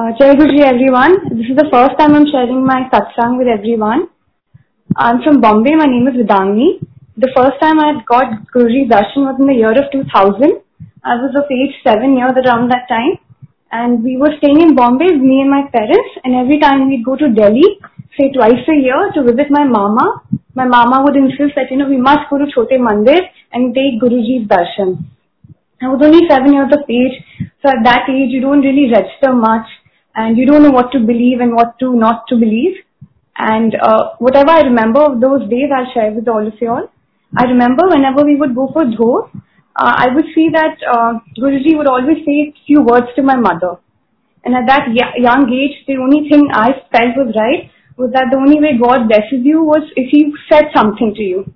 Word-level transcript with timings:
Uh, 0.00 0.12
Jai 0.18 0.34
Guruji 0.34 0.60
everyone. 0.64 1.14
This 1.38 1.48
is 1.52 1.56
the 1.56 1.68
first 1.70 1.94
time 1.98 2.14
I'm 2.16 2.24
sharing 2.32 2.60
my 2.64 2.88
satsang 2.92 3.32
with 3.38 3.48
everyone. 3.54 4.04
I'm 4.96 5.20
from 5.22 5.42
Bombay. 5.42 5.74
My 5.80 5.88
name 5.94 6.06
is 6.10 6.14
Vidangni. 6.20 6.68
The 7.24 7.28
first 7.36 7.60
time 7.60 7.78
I 7.78 7.88
got 8.12 8.30
Guruji 8.54 8.88
darshan 8.92 9.26
was 9.28 9.36
in 9.38 9.50
the 9.50 9.56
year 9.62 9.72
of 9.80 9.90
2000. 9.92 10.54
I 11.04 11.16
was 11.24 11.36
of 11.40 11.52
age 11.56 11.74
7 11.84 12.16
years 12.16 12.32
around 12.44 12.70
that 12.70 12.88
time. 12.88 13.18
And 13.72 14.02
we 14.02 14.16
were 14.16 14.32
staying 14.38 14.62
in 14.62 14.74
Bombay, 14.74 15.10
me 15.16 15.42
and 15.42 15.50
my 15.50 15.64
parents. 15.74 16.16
And 16.24 16.34
every 16.34 16.58
time 16.60 16.88
we'd 16.88 17.04
go 17.04 17.16
to 17.16 17.28
Delhi, 17.40 17.68
say 18.16 18.30
twice 18.32 18.72
a 18.76 18.78
year 18.80 19.02
to 19.16 19.26
visit 19.28 19.50
my 19.50 19.64
mama, 19.64 20.22
my 20.54 20.64
mama 20.64 21.02
would 21.04 21.16
insist 21.16 21.60
that, 21.60 21.68
you 21.70 21.76
know, 21.76 21.90
we 21.90 22.00
must 22.00 22.24
go 22.30 22.38
to 22.38 22.48
Chote 22.54 22.80
Mandir 22.88 23.20
and 23.52 23.74
take 23.74 24.00
Guruji's 24.00 24.48
darshan. 24.48 24.96
I 25.82 25.92
was 25.92 26.00
only 26.00 26.24
seven 26.28 26.54
years 26.54 26.72
of 26.72 26.88
age, 26.88 27.20
so 27.60 27.68
at 27.68 27.84
that 27.84 28.08
age 28.08 28.32
you 28.32 28.40
don't 28.40 28.60
really 28.60 28.88
register 28.92 29.32
much 29.32 29.68
and 30.14 30.36
you 30.36 30.46
don't 30.46 30.62
know 30.62 30.70
what 30.70 30.92
to 30.92 30.98
believe 30.98 31.40
and 31.40 31.54
what 31.54 31.78
to 31.80 31.94
not 31.94 32.24
to 32.28 32.36
believe. 32.36 32.76
And 33.36 33.74
uh, 33.80 34.16
whatever 34.18 34.50
I 34.50 34.60
remember 34.62 35.00
of 35.00 35.20
those 35.20 35.48
days, 35.48 35.70
I'll 35.74 35.92
share 35.94 36.12
with 36.12 36.28
all 36.28 36.46
of 36.46 36.52
you 36.60 36.68
all. 36.68 36.88
I 37.36 37.44
remember 37.44 37.88
whenever 37.88 38.24
we 38.24 38.36
would 38.36 38.54
go 38.54 38.68
for 38.72 38.84
dhos, 38.84 39.30
uh, 39.76 39.94
I 39.96 40.08
would 40.14 40.26
see 40.34 40.48
that 40.52 40.76
uh, 40.82 41.20
Guruji 41.38 41.76
would 41.78 41.86
always 41.86 42.18
say 42.26 42.50
a 42.50 42.54
few 42.66 42.82
words 42.82 43.06
to 43.16 43.22
my 43.22 43.36
mother. 43.36 43.76
And 44.44 44.54
at 44.54 44.66
that 44.66 44.88
young 44.92 45.48
age, 45.52 45.84
the 45.86 45.96
only 45.96 46.28
thing 46.28 46.48
I 46.52 46.72
felt 46.90 47.16
was 47.16 47.34
right 47.38 47.70
was 47.96 48.10
that 48.12 48.32
the 48.32 48.38
only 48.38 48.58
way 48.58 48.76
God 48.80 49.08
blesses 49.08 49.44
you 49.44 49.62
was 49.62 49.84
if 49.94 50.10
He 50.10 50.32
said 50.50 50.72
something 50.74 51.14
to 51.14 51.22
you. 51.22 51.54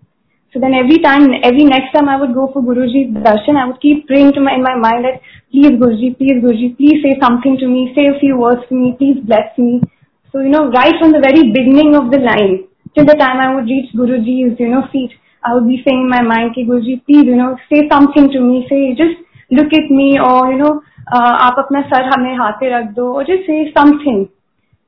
So 0.52 0.60
then 0.60 0.72
every 0.72 0.98
time, 1.02 1.26
every 1.42 1.64
next 1.64 1.90
time 1.92 2.08
I 2.08 2.16
would 2.20 2.32
go 2.32 2.48
for 2.52 2.62
Guruji's 2.62 3.10
darshan, 3.10 3.58
I 3.58 3.66
would 3.66 3.80
keep 3.80 4.06
praying 4.06 4.34
to 4.34 4.40
my, 4.40 4.54
in 4.54 4.62
my 4.62 4.76
mind 4.76 5.04
that, 5.04 5.20
please 5.53 5.71
Guruji, 5.81 6.17
please 6.17 6.41
Guruji, 6.43 6.77
please 6.77 7.01
say 7.03 7.17
something 7.21 7.57
to 7.57 7.67
me, 7.67 7.91
say 7.95 8.07
a 8.07 8.19
few 8.19 8.37
words 8.37 8.61
to 8.69 8.75
me, 8.75 8.95
please 8.97 9.17
bless 9.25 9.57
me. 9.57 9.81
So, 10.31 10.39
you 10.41 10.49
know, 10.49 10.69
right 10.69 10.93
from 10.99 11.11
the 11.11 11.19
very 11.19 11.51
beginning 11.51 11.95
of 11.95 12.11
the 12.11 12.19
line, 12.19 12.67
till 12.95 13.05
the 13.05 13.15
time 13.15 13.39
I 13.39 13.55
would 13.55 13.65
reach 13.65 13.89
Guruji's, 13.95 14.59
you 14.59 14.69
know, 14.69 14.83
feet, 14.91 15.11
I 15.43 15.55
would 15.55 15.67
be 15.67 15.81
saying 15.85 16.03
in 16.05 16.09
my 16.09 16.21
mind, 16.21 16.53
कि 16.55 16.67
Guruji, 16.67 17.01
please, 17.05 17.25
you 17.25 17.35
know, 17.35 17.57
say 17.71 17.87
something 17.89 18.29
to 18.31 18.39
me, 18.39 18.65
say, 18.69 18.93
just 18.93 19.17
look 19.49 19.73
at 19.73 19.89
me, 19.89 20.19
or, 20.19 20.51
you 20.51 20.59
know, 20.59 20.81
uh, 21.09 21.33
आप 21.47 21.55
अपना 21.59 21.81
sir 21.89 22.03
हमें 22.13 22.35
हाथ 22.37 22.59
पे 22.59 22.69
रख 22.69 22.91
दो, 22.95 23.07
or 23.13 23.23
just 23.23 23.47
say 23.47 23.71
something. 23.77 24.29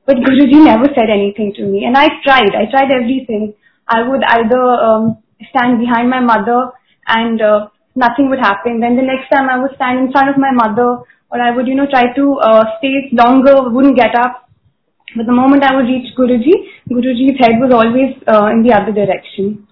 But 0.06 0.16
Guruji 0.16 0.64
never 0.64 0.86
said 0.94 1.10
anything 1.10 1.52
to 1.56 1.64
me. 1.64 1.84
And 1.84 1.96
I 1.96 2.08
tried, 2.24 2.54
I 2.54 2.70
tried 2.70 2.92
everything. 2.92 3.54
I 3.88 4.02
would 4.08 4.22
either 4.24 4.62
um, 4.62 5.18
stand 5.50 5.80
behind 5.80 6.10
my 6.10 6.20
mother 6.20 6.70
and 7.06 7.40
uh, 7.40 7.68
nothing 7.97 8.29
would 8.29 8.39
happen. 8.39 8.79
Then 8.79 8.95
the 8.95 9.01
next 9.01 9.29
time 9.33 9.49
I 9.49 9.57
would 9.59 9.73
stand 9.75 9.99
in 9.99 10.11
front 10.11 10.29
of 10.29 10.37
my 10.37 10.53
mother 10.53 11.01
or 11.29 11.41
I 11.41 11.51
would, 11.51 11.67
you 11.67 11.75
know, 11.75 11.89
try 11.89 12.13
to 12.13 12.25
uh, 12.39 12.63
stay 12.77 13.09
longer, 13.11 13.69
wouldn't 13.69 13.97
get 13.97 14.15
up. 14.15 14.47
But 15.15 15.25
the 15.25 15.33
moment 15.33 15.63
I 15.63 15.75
would 15.75 15.89
reach 15.89 16.13
Guruji, 16.15 16.53
Guruji's 16.89 17.39
head 17.39 17.57
was 17.59 17.73
always 17.73 18.13
uh, 18.27 18.53
in 18.53 18.61
the 18.61 18.73
other 18.77 18.93
direction. 18.93 19.67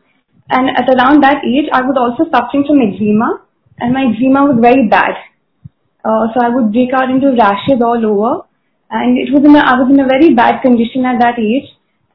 And 0.50 0.70
at 0.76 0.90
around 0.90 1.24
that 1.24 1.46
age, 1.46 1.70
I 1.72 1.82
was 1.82 1.96
also 1.98 2.30
suffering 2.30 2.66
from 2.66 2.82
eczema 2.82 3.46
and 3.80 3.94
my 3.94 4.10
eczema 4.10 4.46
was 4.46 4.58
very 4.62 4.88
bad. 4.90 5.14
Uh, 6.04 6.30
so 6.34 6.42
I 6.42 6.50
would 6.50 6.72
break 6.72 6.94
out 6.94 7.10
into 7.10 7.34
rashes 7.34 7.82
all 7.82 7.98
over 7.98 8.46
and 8.90 9.18
it 9.18 9.34
was 9.34 9.44
in 9.44 9.56
a, 9.56 9.60
I 9.60 9.74
was 9.78 9.90
in 9.90 10.00
a 10.00 10.08
very 10.08 10.34
bad 10.34 10.62
condition 10.62 11.06
at 11.06 11.20
that 11.20 11.40
age 11.40 11.66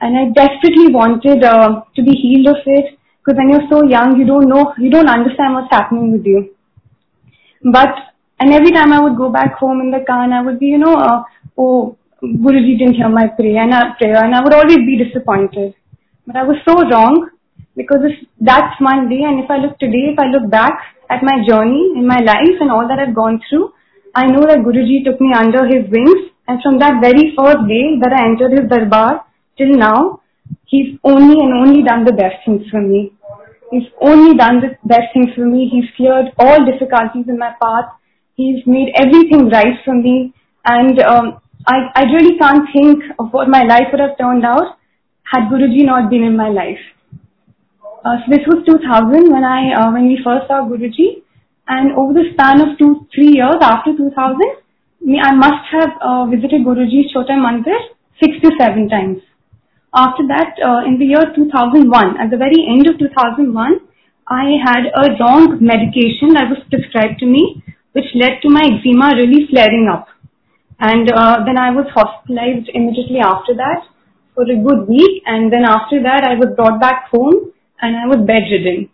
and 0.00 0.17
I 0.17 0.30
desperately 0.30 0.95
wanted 0.95 1.42
uh, 1.42 1.83
to 1.95 2.02
be 2.02 2.14
healed 2.14 2.55
of 2.55 2.62
it 2.67 3.00
because 3.21 3.37
when 3.37 3.51
you're 3.51 3.69
so 3.69 3.85
young, 3.85 4.19
you 4.19 4.27
don't 4.27 4.49
know, 4.49 4.73
you 4.79 4.91
don't 4.91 5.09
understand 5.09 5.55
what's 5.55 5.71
happening 5.71 6.13
with 6.13 6.25
you. 6.25 6.55
But, 7.63 7.93
and 8.41 8.53
every 8.53 8.73
time 8.73 8.93
I 8.93 9.01
would 9.01 9.17
go 9.17 9.31
back 9.31 9.55
home 9.55 9.81
in 9.81 9.91
the 9.91 10.05
car 10.07 10.25
and 10.25 10.33
I 10.33 10.43
would 10.43 10.59
be, 10.59 10.67
you 10.67 10.79
know, 10.79 10.95
uh, 10.95 11.23
oh, 11.59 11.98
Guruji 12.23 12.79
didn't 12.79 12.95
hear 12.95 13.09
my 13.09 13.29
prayer 13.29 13.63
and, 13.63 13.73
prayer 13.98 14.25
and 14.25 14.35
I 14.35 14.43
would 14.43 14.55
always 14.55 14.79
be 14.79 15.03
disappointed. 15.03 15.75
But 16.27 16.37
I 16.37 16.45
was 16.45 16.57
so 16.65 16.75
wrong 16.89 17.29
because 17.77 18.01
that's 18.41 18.81
one 18.81 19.09
day 19.09 19.23
and 19.25 19.45
if 19.45 19.51
I 19.51 19.59
look 19.59 19.79
today, 19.79 20.13
if 20.13 20.19
I 20.19 20.27
look 20.27 20.51
back 20.51 20.73
at 21.11 21.23
my 21.23 21.45
journey 21.47 21.92
in 21.97 22.07
my 22.07 22.20
life 22.20 22.57
and 22.61 22.70
all 22.70 22.89
that 22.89 22.98
I've 22.98 23.14
gone 23.14 23.41
through, 23.48 23.73
I 24.14 24.27
know 24.27 24.42
that 24.42 24.64
Guruji 24.64 25.05
took 25.05 25.20
me 25.20 25.33
under 25.35 25.67
his 25.67 25.89
wings 25.91 26.30
and 26.48 26.61
from 26.63 26.79
that 26.79 27.01
very 27.01 27.35
first 27.36 27.69
day 27.69 28.01
that 28.01 28.13
I 28.13 28.25
entered 28.25 28.53
his 28.59 28.69
darbar 28.69 29.25
till 29.57 29.77
now, 29.77 30.20
He's 30.70 30.97
only 31.03 31.35
and 31.42 31.53
only 31.53 31.83
done 31.83 32.05
the 32.05 32.13
best 32.13 32.47
things 32.47 32.63
for 32.70 32.81
me. 32.81 33.13
He's 33.73 33.89
only 34.01 34.36
done 34.36 34.61
the 34.61 34.79
best 34.86 35.11
things 35.13 35.35
for 35.35 35.45
me. 35.45 35.69
He's 35.70 35.91
cleared 35.97 36.31
all 36.39 36.64
difficulties 36.64 37.27
in 37.27 37.39
my 37.39 37.51
path. 37.61 37.91
He's 38.36 38.63
made 38.67 38.95
everything 38.95 39.48
right 39.48 39.75
for 39.85 39.95
me. 39.95 40.33
And 40.64 41.01
um, 41.01 41.41
I, 41.67 41.91
I 41.95 42.03
really 42.14 42.39
can't 42.39 42.69
think 42.73 43.03
of 43.19 43.33
what 43.33 43.48
my 43.48 43.64
life 43.64 43.91
would 43.91 44.01
have 44.01 44.17
turned 44.17 44.47
out 44.47 44.79
had 45.25 45.51
Guruji 45.51 45.85
not 45.86 46.09
been 46.09 46.23
in 46.23 46.36
my 46.36 46.48
life. 46.48 46.83
Uh, 48.05 48.17
so 48.23 48.30
this 48.30 48.47
was 48.47 48.63
2000 48.67 49.30
when 49.30 49.45
I 49.45 49.75
uh, 49.75 49.92
when 49.92 50.07
we 50.07 50.19
first 50.25 50.47
saw 50.47 50.63
Guruji, 50.67 51.23
and 51.69 51.92
over 51.98 52.14
the 52.14 52.30
span 52.33 52.61
of 52.63 52.79
two 52.79 53.07
three 53.14 53.35
years 53.39 53.59
after 53.61 53.92
2000, 53.97 54.39
me 55.03 55.20
I 55.20 55.35
must 55.35 55.67
have 55.75 55.91
uh, 56.01 56.25
visited 56.27 56.63
Guruji's 56.63 57.13
Chota 57.13 57.35
Mandir 57.35 57.79
six 58.23 58.39
to 58.42 58.51
seven 58.59 58.89
times. 58.89 59.20
After 59.95 60.23
that, 60.28 60.55
uh, 60.62 60.86
in 60.86 60.98
the 60.98 61.06
year 61.06 61.27
2001, 61.34 61.90
at 62.20 62.30
the 62.30 62.36
very 62.39 62.62
end 62.62 62.86
of 62.86 62.98
2001, 62.98 63.51
I 64.30 64.55
had 64.62 64.86
a 64.95 65.18
wrong 65.18 65.58
medication 65.58 66.30
that 66.39 66.46
was 66.46 66.62
prescribed 66.70 67.18
to 67.18 67.27
me, 67.27 67.62
which 67.92 68.06
led 68.14 68.39
to 68.42 68.48
my 68.48 68.62
eczema 68.62 69.18
really 69.18 69.50
flaring 69.50 69.90
up. 69.90 70.06
And 70.79 71.11
uh, 71.11 71.42
then 71.45 71.58
I 71.58 71.74
was 71.74 71.90
hospitalized 71.90 72.70
immediately 72.73 73.18
after 73.18 73.52
that 73.58 73.83
for 74.34 74.46
a 74.46 74.55
good 74.55 74.86
week. 74.86 75.23
And 75.27 75.52
then 75.52 75.67
after 75.67 76.00
that, 76.02 76.23
I 76.23 76.39
was 76.39 76.55
brought 76.55 76.80
back 76.80 77.11
home 77.11 77.50
and 77.83 77.98
I 77.98 78.06
was 78.06 78.23
bedridden. 78.23 78.89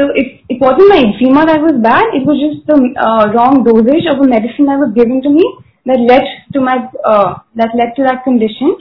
So 0.00 0.08
it, 0.14 0.40
it 0.48 0.58
wasn't 0.60 0.88
my 0.88 1.04
eczema 1.04 1.44
that 1.44 1.60
was 1.60 1.76
bad. 1.82 2.08
It 2.16 2.24
was 2.24 2.40
just 2.40 2.64
the 2.66 2.78
uh, 2.96 3.34
wrong 3.36 3.68
dosage 3.68 4.08
of 4.08 4.24
a 4.24 4.26
medicine 4.26 4.64
that 4.66 4.80
was 4.80 4.96
given 4.96 5.20
to 5.22 5.30
me 5.30 5.44
that 5.86 6.00
led 6.00 6.24
to 6.54 6.60
my 6.60 6.88
uh, 7.04 7.42
that 7.56 7.74
led 7.74 7.92
to 7.96 8.02
that 8.04 8.22
condition. 8.24 8.78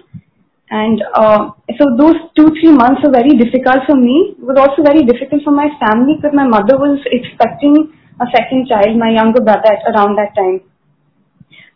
And 0.69 1.01
uh, 1.16 1.55
so 1.79 1.95
those 1.95 2.16
two, 2.35 2.51
three 2.59 2.75
months 2.75 3.00
were 3.03 3.11
very 3.11 3.39
difficult 3.39 3.88
for 3.88 3.95
me. 3.95 4.35
It 4.35 4.44
was 4.44 4.59
also 4.59 4.83
very 4.83 5.03
difficult 5.07 5.44
for 5.44 5.55
my 5.55 5.72
family 5.79 6.19
because 6.19 6.35
my 6.35 6.44
mother 6.44 6.75
was 6.75 7.00
expecting 7.07 7.95
a 8.19 8.28
second 8.35 8.67
child, 8.67 8.97
my 9.00 9.11
younger 9.16 9.39
brother, 9.39 9.63
at 9.63 9.88
around 9.95 10.17
that 10.19 10.35
time. 10.35 10.59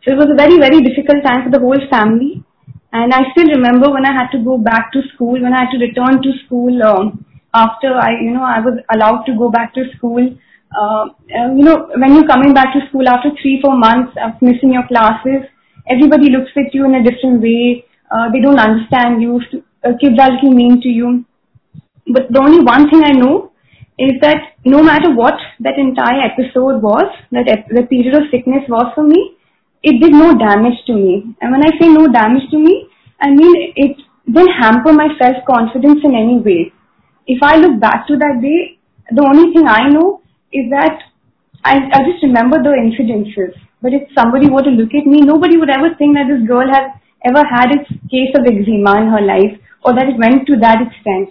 So 0.04 0.12
it 0.12 0.18
was 0.18 0.28
a 0.28 0.36
very, 0.36 0.58
very 0.58 0.84
difficult 0.84 1.24
time 1.24 1.44
for 1.44 1.50
the 1.50 1.62
whole 1.62 1.80
family. 1.88 2.44
And 2.92 3.14
I 3.14 3.32
still 3.32 3.48
remember 3.48 3.88
when 3.88 4.04
I 4.04 4.12
had 4.12 4.28
to 4.36 4.44
go 4.44 4.58
back 4.58 4.92
to 4.92 5.00
school, 5.14 5.40
when 5.40 5.54
I 5.54 5.64
had 5.64 5.72
to 5.72 5.80
return 5.80 6.20
to 6.20 6.30
school 6.44 6.82
um, 6.82 7.24
after 7.54 7.94
I, 7.96 8.20
you 8.20 8.32
know, 8.36 8.44
I 8.44 8.60
was 8.60 8.76
allowed 8.92 9.24
to 9.24 9.32
go 9.38 9.48
back 9.48 9.72
to 9.74 9.88
school. 9.96 10.20
Uh, 10.68 11.04
you 11.56 11.64
know, 11.64 11.88
when 11.96 12.12
you're 12.12 12.28
coming 12.28 12.52
back 12.52 12.74
to 12.74 12.84
school 12.88 13.08
after 13.08 13.30
three, 13.40 13.60
four 13.62 13.78
months 13.78 14.12
of 14.20 14.36
missing 14.42 14.76
your 14.76 14.86
classes, 14.88 15.48
everybody 15.88 16.28
looks 16.28 16.52
at 16.56 16.74
you 16.74 16.84
in 16.84 16.94
a 16.96 17.02
different 17.04 17.40
way 17.40 17.86
uh, 17.86 17.91
they 18.32 18.40
don't 18.40 18.58
understand 18.58 19.22
you, 19.22 19.40
uh, 19.84 19.92
kids 20.00 20.18
are 20.20 20.32
little 20.32 20.52
mean 20.52 20.80
to 20.82 20.88
you. 20.88 21.24
But 22.06 22.28
the 22.30 22.40
only 22.40 22.60
one 22.60 22.90
thing 22.90 23.02
I 23.04 23.12
know 23.12 23.52
is 23.98 24.20
that 24.20 24.58
no 24.64 24.82
matter 24.82 25.14
what 25.14 25.34
that 25.60 25.78
entire 25.78 26.20
episode 26.30 26.82
was, 26.82 27.06
that 27.30 27.48
ep- 27.48 27.68
the 27.68 27.82
period 27.86 28.14
of 28.14 28.30
sickness 28.30 28.64
was 28.68 28.90
for 28.94 29.04
me, 29.04 29.36
it 29.82 30.00
did 30.00 30.12
no 30.12 30.34
damage 30.36 30.78
to 30.86 30.94
me. 30.94 31.34
And 31.40 31.52
when 31.52 31.64
I 31.64 31.70
say 31.80 31.88
no 31.88 32.06
damage 32.08 32.50
to 32.50 32.58
me, 32.58 32.88
I 33.20 33.30
mean 33.30 33.72
it 33.76 33.96
didn't 34.26 34.54
hamper 34.60 34.92
my 34.92 35.08
self-confidence 35.20 36.00
in 36.04 36.14
any 36.14 36.38
way. 36.38 36.72
If 37.26 37.42
I 37.42 37.56
look 37.56 37.80
back 37.80 38.06
to 38.08 38.16
that 38.16 38.40
day, 38.42 38.78
the 39.10 39.22
only 39.22 39.52
thing 39.52 39.66
I 39.66 39.88
know 39.88 40.22
is 40.52 40.70
that 40.70 40.98
I, 41.64 41.76
I 41.92 41.98
just 42.10 42.22
remember 42.22 42.62
the 42.62 42.74
incidences. 42.74 43.54
But 43.80 43.92
if 43.92 44.08
somebody 44.16 44.48
were 44.48 44.62
to 44.62 44.70
look 44.70 44.94
at 44.94 45.06
me, 45.06 45.20
nobody 45.20 45.56
would 45.56 45.70
ever 45.70 45.94
think 45.98 46.14
that 46.14 46.30
this 46.30 46.46
girl 46.46 46.66
has 46.70 47.01
ever 47.24 47.44
had 47.44 47.74
a 47.74 47.84
case 48.10 48.32
of 48.34 48.46
eczema 48.46 49.00
in 49.02 49.08
her 49.08 49.22
life 49.22 49.54
or 49.84 49.94
that 49.94 50.08
it 50.08 50.18
went 50.18 50.46
to 50.46 50.56
that 50.58 50.82
extent. 50.82 51.30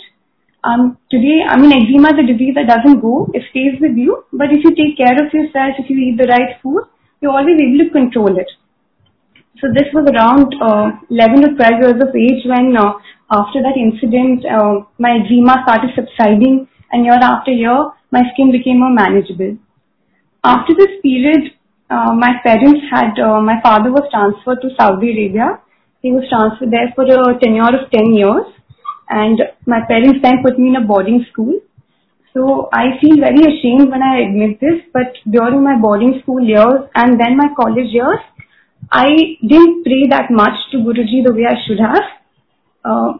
Um, 0.63 0.97
today, 1.09 1.41
I 1.47 1.57
mean, 1.57 1.73
eczema 1.73 2.13
is 2.13 2.19
a 2.21 2.27
disease 2.31 2.55
that 2.55 2.67
doesn't 2.67 3.01
go, 3.01 3.27
it 3.33 3.43
stays 3.49 3.79
with 3.81 3.97
you, 3.97 4.23
but 4.31 4.53
if 4.53 4.63
you 4.63 4.75
take 4.75 4.97
care 4.97 5.17
of 5.17 5.33
yourself, 5.33 5.79
if 5.79 5.89
you 5.89 5.97
eat 5.97 6.17
the 6.17 6.29
right 6.29 6.59
food, 6.61 6.85
you're 7.19 7.31
always 7.31 7.57
able 7.57 7.85
to 7.85 7.89
control 7.89 8.37
it. 8.37 8.49
So 9.59 9.67
this 9.73 9.89
was 9.93 10.05
around 10.09 10.53
uh, 10.61 10.97
11 11.09 11.45
or 11.45 11.53
12 11.55 11.81
years 11.81 11.99
of 12.01 12.15
age 12.15 12.45
when 12.45 12.77
uh, 12.77 12.93
after 13.29 13.61
that 13.61 13.77
incident, 13.77 14.45
uh, 14.45 14.85
my 14.97 15.21
eczema 15.21 15.61
started 15.63 15.91
subsiding 15.95 16.67
and 16.91 17.05
year 17.05 17.17
after 17.21 17.51
year, 17.51 17.89
my 18.11 18.21
skin 18.33 18.51
became 18.51 18.79
more 18.79 18.91
manageable. 18.91 19.57
After 20.43 20.73
this 20.73 20.99
period, 21.01 21.53
uh, 21.89 22.13
my 22.13 22.37
parents 22.43 22.81
had, 22.91 23.17
uh, 23.19 23.39
my 23.41 23.61
father 23.61 23.91
was 23.91 24.07
transferred 24.11 24.61
to 24.61 24.75
Saudi 24.77 25.11
Arabia 25.11 25.61
he 26.01 26.11
was 26.11 26.25
transferred 26.29 26.71
there 26.71 26.91
for 26.95 27.05
a 27.05 27.39
tenure 27.39 27.73
of 27.77 27.91
10 27.91 28.13
years 28.13 28.45
and 29.09 29.41
my 29.65 29.81
parents 29.87 30.19
then 30.23 30.41
put 30.43 30.57
me 30.57 30.69
in 30.69 30.75
a 30.75 30.85
boarding 30.85 31.25
school. 31.31 31.59
So 32.33 32.69
I 32.73 32.97
feel 33.01 33.17
very 33.19 33.43
ashamed 33.43 33.91
when 33.91 34.01
I 34.01 34.23
admit 34.23 34.59
this, 34.61 34.79
but 34.93 35.13
during 35.29 35.63
my 35.63 35.75
boarding 35.77 36.19
school 36.23 36.41
years 36.41 36.87
and 36.95 37.19
then 37.19 37.35
my 37.35 37.49
college 37.59 37.91
years, 37.91 38.19
I 38.91 39.09
didn't 39.45 39.83
pray 39.83 40.07
that 40.09 40.31
much 40.31 40.55
to 40.71 40.77
Guruji 40.77 41.23
the 41.23 41.33
way 41.33 41.45
I 41.47 41.59
should 41.67 41.79
have. 41.79 42.05
Uh, 42.83 43.11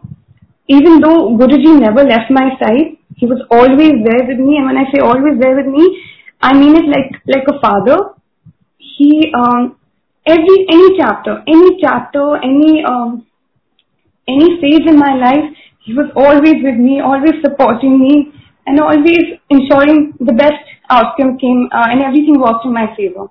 even 0.68 1.00
though 1.00 1.36
Guruji 1.36 1.78
never 1.78 2.04
left 2.04 2.30
my 2.30 2.56
side, 2.58 2.96
he 3.16 3.26
was 3.26 3.44
always 3.50 3.92
there 4.02 4.24
with 4.26 4.38
me. 4.38 4.56
And 4.56 4.66
when 4.66 4.78
I 4.78 4.90
say 4.90 5.00
always 5.00 5.38
there 5.38 5.54
with 5.54 5.66
me, 5.66 5.84
I 6.40 6.54
mean 6.54 6.74
it 6.74 6.88
like 6.88 7.20
like 7.26 7.46
a 7.48 7.60
father. 7.60 7.98
He 8.78 9.32
um, 9.38 9.76
every 10.26 10.66
any 10.70 10.98
chapter, 10.98 11.42
any 11.46 11.78
chapter, 11.80 12.36
any 12.36 12.84
um, 12.84 13.26
any 14.28 14.60
phase 14.60 14.86
in 14.86 14.98
my 14.98 15.14
life, 15.14 15.50
he 15.84 15.94
was 15.94 16.10
always 16.14 16.62
with 16.62 16.76
me, 16.76 17.00
always 17.00 17.34
supporting 17.42 17.98
me, 17.98 18.32
and 18.66 18.80
always 18.80 19.40
ensuring 19.50 20.14
the 20.20 20.32
best 20.32 20.62
outcome 20.90 21.38
came 21.38 21.68
uh, 21.72 21.86
and 21.90 22.02
everything 22.02 22.38
worked 22.40 22.64
in 22.64 22.72
my 22.72 22.86
favor. 22.96 23.26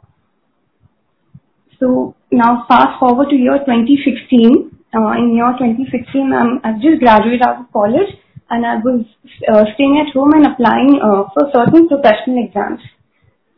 So 1.80 2.16
now 2.32 2.66
fast 2.68 3.00
forward 3.00 3.30
to 3.30 3.36
year 3.36 3.58
2016. 3.60 4.78
Uh, 4.94 5.16
in 5.16 5.34
year 5.36 5.48
2016, 5.58 6.34
um, 6.34 6.60
I've 6.66 6.82
just 6.82 7.00
graduated 7.00 7.42
out 7.42 7.64
of 7.64 7.72
college 7.72 8.12
and 8.50 8.66
I 8.66 8.76
was 8.84 9.06
uh, 9.48 9.64
staying 9.74 10.04
at 10.04 10.12
home 10.14 10.34
and 10.36 10.46
applying 10.46 11.00
uh, 11.00 11.32
for 11.32 11.48
certain 11.56 11.88
professional 11.88 12.44
exams. 12.44 12.82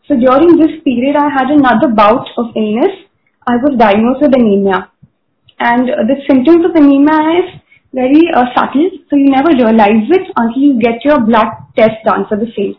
So 0.07 0.13
during 0.13 0.57
this 0.61 0.77
period, 0.85 1.15
I 1.17 1.33
had 1.33 1.49
another 1.49 1.89
bout 1.89 2.27
of 2.37 2.53
illness. 2.55 3.09
I 3.47 3.57
was 3.57 3.77
diagnosed 3.77 4.21
with 4.21 4.35
anemia. 4.35 4.89
And 5.59 5.87
the 5.87 6.17
symptoms 6.27 6.65
of 6.65 6.75
anemia 6.75 7.19
is 7.39 7.47
very 7.93 8.23
uh, 8.33 8.45
subtle, 8.55 8.89
so 9.09 9.15
you 9.15 9.29
never 9.29 9.51
realize 9.51 10.09
it 10.09 10.25
until 10.35 10.61
you 10.61 10.79
get 10.79 11.05
your 11.05 11.19
blood 11.21 11.47
test 11.77 12.03
done 12.05 12.25
for 12.27 12.37
the 12.37 12.49
same. 12.57 12.75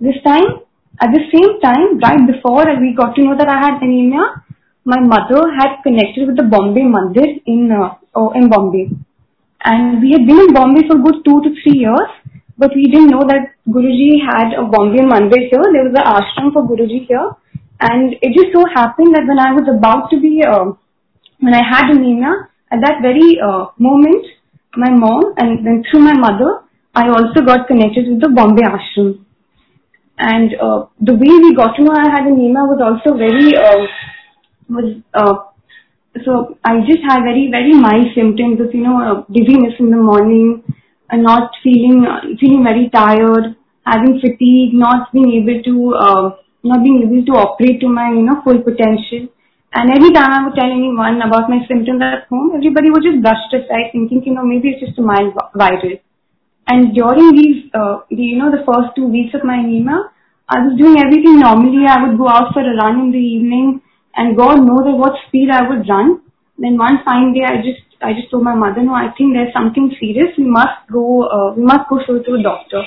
This 0.00 0.16
time, 0.24 0.64
at 1.00 1.10
the 1.12 1.22
same 1.32 1.60
time, 1.60 1.98
right 2.00 2.26
before 2.26 2.66
we 2.80 2.94
got 2.96 3.14
to 3.14 3.22
know 3.22 3.36
that 3.38 3.48
I 3.48 3.58
had 3.58 3.82
anemia, 3.82 4.42
my 4.84 5.00
mother 5.00 5.40
had 5.58 5.82
connected 5.82 6.26
with 6.26 6.36
the 6.36 6.42
Bombay 6.42 6.82
Mandir 6.82 7.40
in 7.46 7.70
uh, 7.72 7.94
oh, 8.14 8.32
in 8.32 8.48
Bombay, 8.50 8.90
and 9.64 10.02
we 10.02 10.12
had 10.12 10.26
been 10.26 10.40
in 10.40 10.52
Bombay 10.52 10.86
for 10.86 10.98
good 10.98 11.24
two 11.24 11.40
to 11.42 11.54
three 11.62 11.78
years, 11.78 12.10
but 12.58 12.70
we 12.74 12.84
didn't 12.90 13.08
know 13.08 13.24
that 13.26 13.54
Guruji 13.68 14.20
had 14.26 14.52
a 14.58 14.64
Bombay 14.64 15.06
Mandir 15.06 15.48
here. 15.48 15.64
There 15.72 15.88
was 15.88 15.94
an 15.96 16.04
ashram 16.04 16.52
for 16.52 16.68
Guruji 16.68 17.06
here, 17.06 17.30
and 17.80 18.14
it 18.22 18.32
just 18.34 18.52
so 18.54 18.64
happened 18.74 19.14
that 19.14 19.26
when 19.26 19.38
I 19.38 19.52
was 19.52 19.66
about 19.68 20.10
to 20.10 20.20
be 20.20 20.42
uh, 20.46 20.72
when 21.40 21.54
I 21.54 21.62
had 21.62 21.90
anemia, 21.90 22.48
at 22.70 22.80
that 22.80 23.02
very 23.02 23.38
uh, 23.38 23.66
moment, 23.78 24.24
my 24.76 24.90
mom 24.90 25.34
and 25.36 25.66
then 25.66 25.82
through 25.90 26.00
my 26.00 26.14
mother, 26.14 26.62
I 26.94 27.08
also 27.08 27.42
got 27.44 27.66
connected 27.66 28.08
with 28.08 28.20
the 28.20 28.30
Bombay 28.30 28.62
ashram. 28.62 29.24
And 30.18 30.54
uh, 30.54 30.86
the 31.00 31.14
way 31.14 31.32
we 31.42 31.54
got 31.54 31.74
to 31.76 31.82
know 31.82 31.92
I 31.92 32.08
had 32.08 32.26
anemia 32.26 32.62
was 32.70 32.80
also 32.80 33.18
very 33.18 33.56
uh, 33.56 33.86
was 34.68 35.02
uh, 35.12 35.34
so 36.24 36.56
I 36.64 36.80
just 36.86 37.02
had 37.02 37.22
very 37.26 37.50
very 37.50 37.72
mild 37.72 38.14
symptoms 38.14 38.60
of 38.60 38.72
you 38.72 38.82
know 38.82 39.02
uh, 39.02 39.24
dizziness 39.32 39.74
in 39.80 39.90
the 39.90 39.96
morning, 39.96 40.62
and 41.10 41.24
not 41.24 41.50
feeling 41.64 42.06
uh, 42.06 42.20
feeling 42.38 42.62
very 42.62 42.88
tired, 42.90 43.56
having 43.84 44.20
fatigue, 44.20 44.72
not 44.72 45.12
being 45.12 45.42
able 45.42 45.62
to 45.64 45.94
uh, 45.94 46.30
not 46.64 46.82
being 46.82 47.02
able 47.04 47.24
to 47.24 47.34
operate 47.44 47.80
to 47.80 47.88
my 47.88 48.10
you 48.10 48.22
know 48.22 48.40
full 48.44 48.60
potential. 48.62 49.28
And 49.74 49.90
every 49.90 50.12
time 50.14 50.30
I 50.30 50.44
would 50.44 50.54
tell 50.54 50.70
anyone 50.70 51.20
about 51.20 51.50
my 51.50 51.58
symptoms 51.66 52.00
at 52.00 52.28
home, 52.30 52.52
everybody 52.54 52.90
would 52.90 53.02
just 53.02 53.20
brush 53.22 53.42
it 53.50 53.64
aside, 53.64 53.90
thinking 53.92 54.22
you 54.24 54.34
know 54.34 54.44
maybe 54.44 54.70
it's 54.70 54.86
just 54.86 54.98
a 54.98 55.02
mild 55.02 55.34
viral. 55.54 55.98
And 56.66 56.94
during 56.94 57.36
these, 57.36 57.70
uh, 57.74 58.00
you 58.08 58.38
know, 58.38 58.50
the 58.50 58.64
first 58.64 58.96
two 58.96 59.06
weeks 59.06 59.34
of 59.34 59.44
my 59.44 59.60
anemia, 59.60 60.08
I 60.48 60.60
was 60.64 60.78
doing 60.78 60.96
everything 60.96 61.40
normally. 61.40 61.84
I 61.86 62.00
would 62.04 62.16
go 62.16 62.28
out 62.28 62.54
for 62.54 62.60
a 62.64 62.76
run 62.76 63.00
in 63.00 63.10
the 63.12 63.18
evening 63.18 63.82
and 64.16 64.36
God 64.36 64.64
knows 64.64 64.86
at 64.88 64.96
what 64.96 65.12
speed 65.28 65.50
I 65.50 65.68
would 65.68 65.88
run. 65.88 66.22
Then 66.58 66.78
one 66.78 67.00
fine 67.04 67.34
day, 67.34 67.44
I 67.44 67.56
just 67.60 67.82
I 68.00 68.12
just 68.12 68.30
told 68.30 68.44
my 68.44 68.54
mother, 68.54 68.82
no, 68.82 68.94
I 68.94 69.08
think 69.16 69.34
there's 69.34 69.52
something 69.52 69.90
serious. 69.98 70.36
We 70.38 70.44
must 70.44 70.86
go. 70.92 71.26
Uh, 71.26 71.54
we 71.54 71.64
must 71.64 71.88
go 71.88 71.98
show 72.06 72.22
to 72.22 72.34
a 72.34 72.42
doctor. 72.42 72.82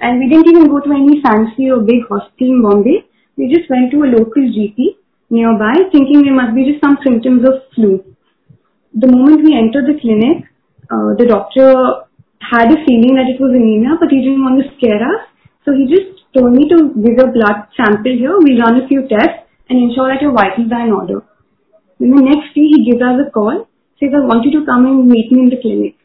And 0.00 0.18
we 0.18 0.28
didn't 0.28 0.48
even 0.48 0.70
go 0.70 0.80
to 0.80 0.90
any 0.90 1.20
fancy 1.20 1.70
or 1.70 1.80
big 1.80 2.08
hospital 2.08 2.48
in 2.48 2.62
Bombay. 2.62 3.04
We 3.36 3.52
just 3.52 3.68
went 3.68 3.92
to 3.92 4.04
a 4.04 4.08
local 4.08 4.42
GP 4.42 4.96
nearby, 5.28 5.74
thinking 5.92 6.22
there 6.24 6.34
must 6.34 6.54
be 6.54 6.64
just 6.72 6.80
some 6.80 6.96
symptoms 7.04 7.44
of 7.44 7.68
flu. 7.74 8.02
The 8.94 9.06
moment 9.06 9.44
we 9.44 9.52
entered 9.54 9.86
the 9.86 10.00
clinic, 10.00 10.48
uh, 10.90 11.14
the 11.20 11.26
doctor 11.28 12.08
had 12.40 12.72
a 12.72 12.80
feeling 12.88 13.14
that 13.20 13.28
it 13.28 13.38
was 13.38 13.52
anemia, 13.52 14.00
but 14.00 14.08
he 14.10 14.24
didn't 14.24 14.42
want 14.42 14.58
to 14.64 14.72
scare 14.80 15.04
us. 15.04 15.28
So 15.64 15.76
he 15.76 15.84
just 15.86 16.24
told 16.32 16.56
me 16.56 16.64
to 16.72 16.96
give 16.96 17.20
a 17.20 17.28
blood 17.28 17.68
sample 17.76 18.16
here. 18.16 18.40
We 18.40 18.58
run 18.58 18.80
a 18.80 18.88
few 18.88 19.06
tests 19.06 19.44
and 19.68 19.78
ensure 19.78 20.08
that 20.08 20.24
your 20.24 20.32
vitals 20.32 20.72
are 20.72 20.86
in 20.88 20.92
order. 20.96 21.20
Then 22.00 22.16
the 22.16 22.24
next 22.24 22.56
day 22.56 22.64
he 22.72 22.88
gives 22.88 23.04
us 23.04 23.20
a 23.20 23.30
call, 23.30 23.68
says, 24.00 24.16
I 24.16 24.24
want 24.24 24.48
you 24.48 24.52
to 24.58 24.64
come 24.64 24.88
and 24.88 25.06
meet 25.06 25.30
me 25.30 25.44
in 25.44 25.50
the 25.52 25.60
clinic. 25.60 25.99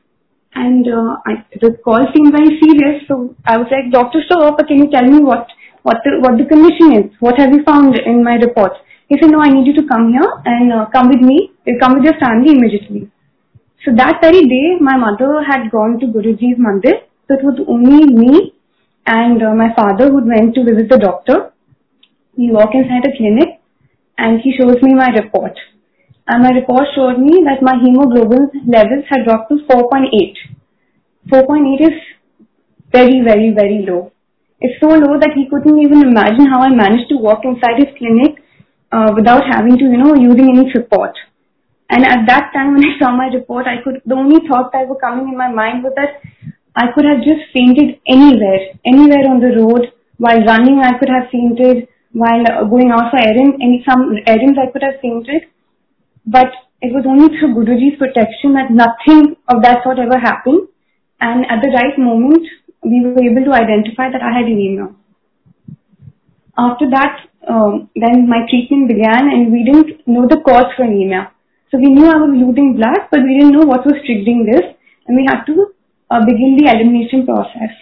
And 0.55 0.87
uh, 0.87 1.17
I, 1.27 1.43
the 1.59 1.77
call 1.83 1.99
seemed 2.15 2.31
very 2.31 2.57
serious, 2.63 3.03
so 3.07 3.35
I 3.45 3.57
was 3.57 3.67
like, 3.69 3.91
Dr. 3.91 4.23
Stover, 4.25 4.63
can 4.63 4.77
you 4.79 4.89
tell 4.89 5.03
me 5.03 5.19
what, 5.19 5.47
what, 5.83 5.97
the, 6.05 6.19
what 6.23 6.37
the 6.39 6.45
condition 6.45 6.95
is? 6.95 7.11
What 7.19 7.37
have 7.37 7.51
you 7.51 7.61
found 7.63 7.99
in 7.99 8.23
my 8.23 8.35
reports? 8.35 8.75
He 9.09 9.17
said, 9.21 9.31
no, 9.31 9.41
I 9.41 9.49
need 9.49 9.67
you 9.67 9.75
to 9.75 9.87
come 9.87 10.11
here 10.15 10.31
and 10.45 10.71
uh, 10.71 10.85
come 10.95 11.09
with 11.09 11.19
me, 11.19 11.51
come 11.79 11.95
with 11.95 12.05
your 12.05 12.17
family 12.19 12.55
immediately. 12.55 13.11
So 13.83 13.91
that 13.97 14.17
very 14.21 14.47
day, 14.47 14.79
my 14.79 14.97
mother 14.97 15.43
had 15.43 15.69
gone 15.69 15.99
to 15.99 16.07
Guruji's 16.07 16.57
mandir, 16.57 17.03
so 17.27 17.35
it 17.35 17.43
was 17.43 17.59
only 17.67 18.07
me 18.07 18.53
and 19.05 19.43
uh, 19.43 19.53
my 19.53 19.75
father 19.75 20.09
who 20.09 20.25
went 20.25 20.55
to 20.55 20.63
visit 20.63 20.89
the 20.89 20.97
doctor. 20.97 21.51
We 22.37 22.49
walk 22.51 22.71
inside 22.73 23.05
a 23.05 23.15
clinic 23.15 23.59
and 24.17 24.39
he 24.41 24.55
shows 24.57 24.81
me 24.81 24.95
my 24.95 25.09
report. 25.09 25.53
And 26.27 26.43
my 26.43 26.49
report 26.49 26.85
showed 26.95 27.19
me 27.19 27.43
that 27.45 27.61
my 27.61 27.77
hemoglobin 27.83 28.65
levels 28.65 29.05
had 29.09 29.25
dropped 29.25 29.49
to 29.49 29.61
4.8. 29.69 30.09
4.8 31.29 31.81
is 31.81 31.97
very, 32.91 33.21
very, 33.21 33.53
very 33.53 33.85
low. 33.87 34.11
It's 34.59 34.79
so 34.79 34.87
low 34.87 35.19
that 35.19 35.33
he 35.35 35.47
couldn't 35.49 35.77
even 35.77 36.01
imagine 36.01 36.47
how 36.47 36.61
I 36.61 36.69
managed 36.69 37.09
to 37.09 37.17
walk 37.17 37.45
inside 37.45 37.77
his 37.77 37.93
clinic 37.97 38.41
uh, 38.91 39.13
without 39.15 39.43
having 39.51 39.77
to, 39.77 39.85
you 39.85 39.97
know, 39.97 40.15
using 40.15 40.49
any 40.57 40.71
support. 40.73 41.13
And 41.89 42.03
at 42.03 42.25
that 42.27 42.49
time 42.53 42.73
when 42.73 42.83
I 42.83 42.97
saw 42.97 43.11
my 43.11 43.27
report, 43.27 43.67
I 43.67 43.83
could, 43.83 44.01
the 44.05 44.15
only 44.15 44.41
thought 44.47 44.71
that 44.73 44.87
were 44.87 44.97
coming 44.97 45.29
in 45.29 45.37
my 45.37 45.51
mind 45.51 45.83
was 45.83 45.93
that 45.95 46.21
I 46.75 46.91
could 46.95 47.05
have 47.05 47.21
just 47.21 47.53
fainted 47.53 48.01
anywhere, 48.07 48.73
anywhere 48.85 49.29
on 49.29 49.39
the 49.39 49.53
road. 49.61 49.93
While 50.17 50.41
running, 50.45 50.79
I 50.81 50.97
could 50.97 51.09
have 51.09 51.29
fainted 51.31 51.87
while 52.13 52.41
uh, 52.47 52.63
going 52.63 52.89
out 52.89 53.11
for 53.11 53.19
errands, 53.19 53.59
any 53.61 53.83
some 53.87 54.15
errands 54.25 54.57
I 54.57 54.71
could 54.71 54.81
have 54.81 54.99
fainted, 55.01 55.51
but 56.25 56.49
it 56.81 56.93
was 56.93 57.05
only 57.07 57.29
through 57.37 57.55
Guruji's 57.55 57.97
protection 57.97 58.53
that 58.53 58.69
nothing 58.69 59.35
of 59.47 59.61
that 59.63 59.83
sort 59.83 59.99
ever 59.99 60.19
happened. 60.19 60.67
And 61.21 61.45
at 61.49 61.61
the 61.61 61.71
right 61.71 61.97
moment, 61.97 62.45
we 62.83 63.01
were 63.01 63.17
able 63.17 63.45
to 63.45 63.53
identify 63.53 64.11
that 64.11 64.21
I 64.21 64.31
had 64.37 64.45
anemia. 64.45 64.93
After 66.57 66.89
that, 66.91 67.25
um, 67.47 67.89
then 67.95 68.27
my 68.27 68.45
treatment 68.49 68.87
began, 68.87 69.29
and 69.29 69.51
we 69.51 69.63
didn't 69.63 70.07
know 70.07 70.27
the 70.27 70.41
cause 70.41 70.69
for 70.75 70.83
anemia. 70.83 71.31
So 71.71 71.77
we 71.77 71.89
knew 71.89 72.05
I 72.05 72.17
was 72.17 72.33
losing 72.33 72.75
blood, 72.75 73.09
but 73.11 73.21
we 73.23 73.37
didn't 73.39 73.53
know 73.53 73.65
what 73.65 73.85
was 73.85 73.99
triggering 74.05 74.45
this, 74.45 74.65
and 75.07 75.17
we 75.17 75.25
had 75.25 75.43
to 75.45 75.73
uh, 76.11 76.21
begin 76.25 76.57
the 76.57 76.69
elimination 76.69 77.25
process. 77.25 77.73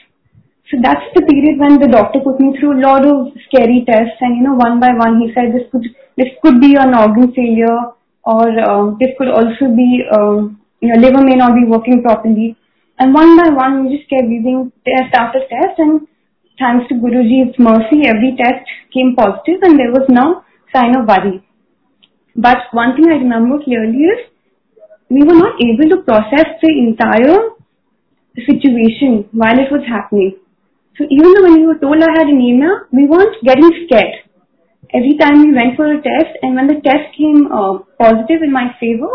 So 0.71 0.79
that's 0.81 1.05
the 1.13 1.21
period 1.27 1.59
when 1.59 1.79
the 1.79 1.91
doctor 1.91 2.19
put 2.23 2.39
me 2.39 2.57
through 2.57 2.79
a 2.79 2.83
lot 2.83 3.05
of 3.05 3.35
scary 3.47 3.83
tests, 3.85 4.17
and 4.21 4.38
you 4.38 4.43
know, 4.43 4.55
one 4.55 4.79
by 4.79 4.93
one, 4.95 5.21
he 5.21 5.33
said 5.33 5.53
this 5.53 5.67
could 5.71 5.85
this 6.17 6.31
could 6.41 6.62
be 6.62 6.75
an 6.75 6.95
organ 6.95 7.33
failure, 7.33 7.93
or 8.25 8.48
uh, 8.48 8.92
this 9.00 9.10
could 9.18 9.30
also 9.30 9.68
be 9.75 10.03
uh, 10.12 10.48
you 10.80 10.89
know 10.89 11.00
liver 11.00 11.24
may 11.24 11.36
not 11.36 11.56
be 11.56 11.65
working 11.65 12.01
properly. 12.01 12.56
And 13.00 13.13
one 13.13 13.36
by 13.36 13.50
one, 13.50 13.84
we 13.84 13.98
just 13.98 14.10
kept 14.10 14.30
giving 14.30 14.72
test 14.86 15.13
after 15.13 15.39
test, 15.50 15.80
and 15.80 16.08
thanks 16.60 16.88
to 16.89 16.96
Guruji's 16.96 17.58
mercy, 17.58 18.06
every 18.06 18.36
test 18.38 18.63
came 18.94 19.15
positive, 19.15 19.63
and 19.63 19.80
there 19.80 19.92
was 19.92 20.06
no 20.10 20.44
sign 20.74 20.96
of 20.96 21.08
worry. 21.08 21.44
But 22.36 22.70
one 22.72 22.96
thing 22.96 23.12
I 23.12 23.18
remember 23.18 23.63
clearly 23.63 23.98
is 23.98 24.20
we 25.10 25.24
were 25.24 25.38
not 25.38 25.60
able 25.62 25.89
to 25.89 26.03
process 26.03 26.48
the 26.62 26.72
entire 26.86 27.38
situation 28.46 29.27
while 29.32 29.58
it 29.60 29.72
was 29.72 29.86
happening. 29.88 30.38
So 30.98 31.06
even 31.10 31.34
though 31.34 31.44
when 31.44 31.60
we 31.62 31.68
were 31.68 31.77
told 31.77 32.01
I 32.01 32.12
had 32.18 32.27
anemia, 32.27 32.86
we 32.92 33.06
weren't 33.06 33.36
getting 33.44 33.70
scared. 33.86 34.23
Every 34.91 35.17
time 35.17 35.41
we 35.41 35.53
went 35.53 35.75
for 35.75 35.85
a 35.85 36.01
test 36.01 36.37
and 36.41 36.55
when 36.55 36.67
the 36.67 36.81
test 36.81 37.15
came 37.17 37.47
uh, 37.51 37.79
positive 37.97 38.41
in 38.43 38.51
my 38.51 38.75
favor, 38.79 39.09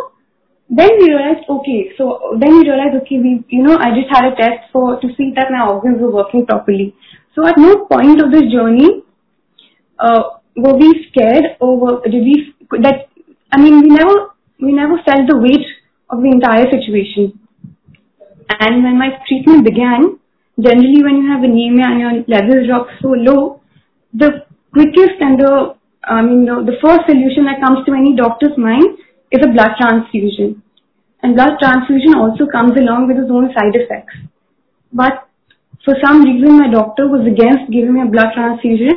then 0.70 0.88
we 0.98 1.08
realized, 1.08 1.48
okay, 1.48 1.92
so 1.96 2.36
then 2.38 2.58
we 2.58 2.68
realized, 2.68 2.96
okay, 3.02 3.18
we, 3.18 3.44
you 3.48 3.62
know, 3.62 3.76
I 3.78 3.90
just 3.96 4.12
had 4.12 4.32
a 4.32 4.36
test 4.36 4.68
for, 4.72 5.00
to 5.00 5.08
see 5.16 5.32
that 5.36 5.50
my 5.50 5.66
organs 5.66 6.00
were 6.00 6.10
working 6.10 6.44
properly. 6.46 6.94
So 7.34 7.46
at 7.46 7.56
no 7.56 7.86
point 7.86 8.20
of 8.20 8.30
this 8.30 8.52
journey, 8.52 9.02
uh, 9.98 10.40
were 10.56 10.76
we 10.76 11.06
scared 11.10 11.56
or 11.60 11.78
were, 11.78 12.00
did 12.04 12.22
we, 12.22 12.54
that, 12.82 13.08
I 13.52 13.60
mean, 13.60 13.80
we 13.80 13.88
never, 13.88 14.34
we 14.60 14.72
never 14.72 15.00
felt 15.06 15.28
the 15.28 15.38
weight 15.38 15.64
of 16.10 16.20
the 16.20 16.28
entire 16.28 16.66
situation. 16.70 17.38
And 18.60 18.82
when 18.82 18.98
my 18.98 19.10
treatment 19.26 19.64
began, 19.64 20.18
generally 20.60 21.02
when 21.02 21.22
you 21.22 21.30
have 21.32 21.44
anemia 21.44 21.86
and 21.86 22.00
your 22.00 22.12
levels 22.26 22.66
drop 22.66 22.88
so 23.00 23.08
low, 23.08 23.60
the 24.12 24.44
quickest 24.72 25.20
and 25.20 25.38
the 25.40 25.78
um, 26.08 26.16
I 26.16 26.22
mean, 26.22 26.44
the, 26.46 26.64
the 26.64 26.78
first 26.80 27.04
solution 27.04 27.44
that 27.44 27.60
comes 27.60 27.84
to 27.84 27.92
any 27.92 28.16
doctor's 28.16 28.56
mind 28.56 28.96
is 29.30 29.44
a 29.44 29.52
blood 29.52 29.76
transfusion. 29.76 30.62
And 31.22 31.34
blood 31.34 31.58
transfusion 31.60 32.14
also 32.16 32.46
comes 32.46 32.72
along 32.78 33.08
with 33.08 33.18
its 33.18 33.28
own 33.28 33.52
side 33.52 33.74
effects. 33.76 34.16
But 34.92 35.28
for 35.84 35.94
some 36.00 36.22
reason, 36.24 36.56
my 36.56 36.70
doctor 36.70 37.08
was 37.08 37.26
against 37.26 37.68
giving 37.68 37.94
me 37.94 38.06
a 38.06 38.10
blood 38.10 38.32
transfusion 38.32 38.96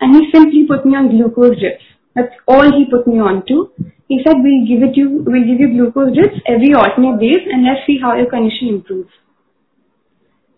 and 0.00 0.08
he 0.12 0.28
simply 0.34 0.66
put 0.68 0.84
me 0.84 0.96
on 0.98 1.08
glucose 1.08 1.56
drips. 1.56 1.84
That's 2.14 2.34
all 2.46 2.66
he 2.66 2.90
put 2.90 3.06
me 3.06 3.20
on 3.20 3.46
to. 3.48 3.72
He 4.08 4.20
said, 4.26 4.42
we'll 4.42 4.66
give 4.66 4.82
it 4.82 4.98
you, 4.98 5.22
we'll 5.24 5.46
give 5.46 5.62
you 5.62 5.70
glucose 5.70 6.12
drips 6.12 6.42
every 6.44 6.74
alternate 6.74 7.22
days 7.22 7.46
and 7.46 7.64
let's 7.64 7.86
see 7.86 7.96
how 8.02 8.18
your 8.18 8.28
condition 8.28 8.82
improves. 8.82 9.14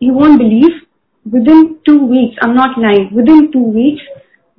You 0.01 0.15
won't 0.15 0.41
believe, 0.41 0.89
within 1.31 1.79
two 1.87 2.07
weeks, 2.07 2.35
I'm 2.41 2.57
not 2.57 2.81
lying, 2.81 3.13
within 3.15 3.53
two 3.53 3.63
weeks, 3.63 4.03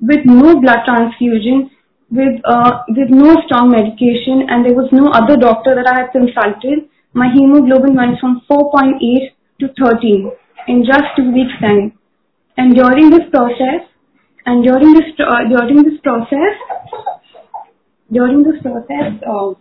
with 0.04 0.26
no 0.26 0.60
blood 0.60 0.84
transfusion, 0.86 1.72
with 2.12 2.40
uh, 2.46 2.84
with 2.90 3.10
no 3.10 3.36
strong 3.46 3.72
medication, 3.72 4.44
and 4.50 4.66
there 4.66 4.76
was 4.76 4.92
no 4.92 5.08
other 5.16 5.38
doctor 5.38 5.76
that 5.76 5.88
I 5.88 6.04
had 6.04 6.12
consulted. 6.12 6.90
My 7.14 7.32
hemoglobin 7.34 7.96
went 7.96 8.20
from 8.20 8.42
4.8 8.50 9.00
to 9.62 9.68
13 9.80 10.32
in 10.68 10.84
just 10.84 11.08
two 11.16 11.32
weeks' 11.32 11.56
time. 11.62 11.94
And 12.58 12.76
during 12.76 13.10
this 13.10 13.26
process, 13.32 13.88
and 14.46 14.64
during 14.64 14.94
this 14.94 15.10
uh, 15.20 15.48
during 15.50 15.84
this 15.84 16.00
process, 16.04 16.54
during 18.12 18.44
this 18.44 18.62
process, 18.62 19.18
uh, 19.26 19.52